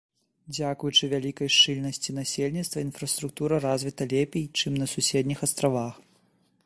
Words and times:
Дзякуючы 0.55 1.09
вялікай 1.11 1.51
шчыльнасці 1.55 2.15
насельніцтва 2.19 2.85
інфраструктура 2.87 3.55
развіта 3.67 4.03
лепей, 4.15 4.45
чым 4.63 4.73
на 4.85 4.93
суседніх 4.95 5.39
астравах. 5.51 5.95